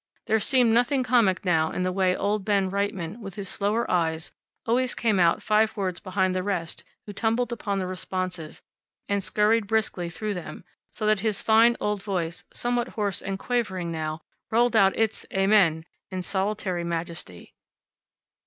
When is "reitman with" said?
2.71-3.35